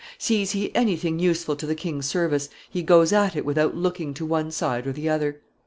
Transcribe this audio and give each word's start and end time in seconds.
Sees 0.17 0.53
he 0.53 0.73
anything 0.75 1.19
useful 1.19 1.55
to 1.55 1.67
the 1.67 1.75
king's 1.75 2.07
service, 2.07 2.49
he 2.67 2.81
goes 2.81 3.13
at 3.13 3.35
it 3.35 3.45
without 3.45 3.75
looking 3.75 4.15
to 4.15 4.25
one 4.25 4.49
side 4.49 4.87
or 4.87 4.91
the 4.91 5.07
other. 5.07 5.41